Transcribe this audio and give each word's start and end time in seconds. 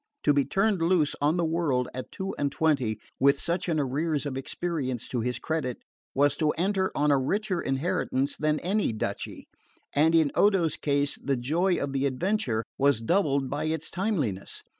To 0.23 0.33
be 0.33 0.45
turned 0.45 0.81
loose 0.81 1.15
on 1.21 1.37
the 1.37 1.45
world 1.45 1.87
at 1.93 2.11
two 2.11 2.33
and 2.39 2.51
twenty, 2.51 2.99
with 3.19 3.39
such 3.39 3.69
an 3.69 3.79
arrears 3.79 4.25
of 4.25 4.35
experience 4.35 5.07
to 5.09 5.21
his 5.21 5.37
credit, 5.37 5.77
was 6.15 6.35
to 6.37 6.49
enter 6.53 6.91
on 6.95 7.11
a 7.11 7.19
richer 7.19 7.61
inheritance 7.61 8.35
than 8.35 8.59
any 8.61 8.93
duchy; 8.93 9.45
and 9.93 10.15
in 10.15 10.31
Odo's 10.33 10.75
case 10.75 11.19
the 11.23 11.37
joy 11.37 11.75
of 11.79 11.93
the 11.93 12.07
adventure 12.07 12.63
was 12.79 12.99
doubled 12.99 13.47
by 13.47 13.65
its 13.65 13.91
timeliness. 13.91 14.63